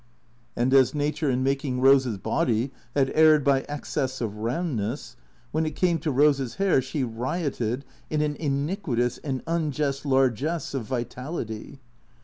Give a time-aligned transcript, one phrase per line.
[0.55, 5.15] And as Nature, in making Eose's body, had erred by excess of roundness,
[5.51, 10.73] when it came to Eose's hair, she rioted in an iniq uitous, an unjust largesse
[10.73, 11.81] of vitality.